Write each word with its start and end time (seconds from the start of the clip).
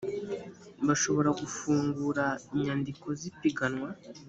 bashobora 0.87 1.29
gufungura 1.41 2.25
inyandiko 2.55 3.07
z’ipiganwa 3.19 3.89